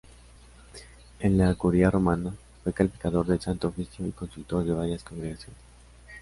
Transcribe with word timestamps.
En 1.19 1.37
la 1.37 1.53
Curia 1.53 1.91
romana, 1.91 2.33
fue 2.63 2.73
calificador 2.73 3.27
del 3.27 3.39
Santo 3.39 3.67
Oficio 3.67 4.03
y 4.07 4.11
consultor 4.11 4.65
de 4.65 4.71
varias 4.73 5.03
Congregaciones. 5.03 5.59